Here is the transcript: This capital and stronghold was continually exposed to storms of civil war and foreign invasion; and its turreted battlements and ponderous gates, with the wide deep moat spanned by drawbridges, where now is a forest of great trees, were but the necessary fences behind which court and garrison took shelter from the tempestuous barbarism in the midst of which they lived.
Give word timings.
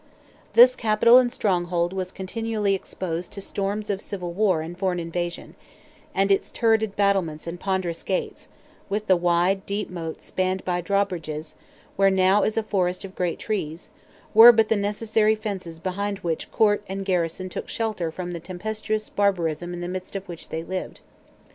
This 0.53 0.75
capital 0.75 1.19
and 1.19 1.31
stronghold 1.31 1.93
was 1.93 2.11
continually 2.11 2.73
exposed 2.73 3.31
to 3.33 3.39
storms 3.39 3.91
of 3.91 4.01
civil 4.01 4.33
war 4.33 4.63
and 4.63 4.75
foreign 4.75 4.99
invasion; 4.99 5.53
and 6.15 6.31
its 6.31 6.49
turreted 6.49 6.95
battlements 6.95 7.45
and 7.45 7.59
ponderous 7.59 8.01
gates, 8.01 8.47
with 8.89 9.05
the 9.05 9.15
wide 9.15 9.63
deep 9.67 9.91
moat 9.91 10.19
spanned 10.23 10.65
by 10.65 10.81
drawbridges, 10.81 11.53
where 11.97 12.09
now 12.09 12.41
is 12.41 12.57
a 12.57 12.63
forest 12.63 13.05
of 13.05 13.13
great 13.15 13.37
trees, 13.37 13.91
were 14.33 14.51
but 14.51 14.69
the 14.69 14.75
necessary 14.75 15.35
fences 15.35 15.79
behind 15.79 16.17
which 16.23 16.51
court 16.51 16.81
and 16.89 17.05
garrison 17.05 17.47
took 17.47 17.69
shelter 17.69 18.09
from 18.09 18.33
the 18.33 18.39
tempestuous 18.39 19.07
barbarism 19.07 19.71
in 19.71 19.81
the 19.81 19.87
midst 19.87 20.15
of 20.15 20.27
which 20.27 20.49
they 20.49 20.63
lived. 20.63 20.99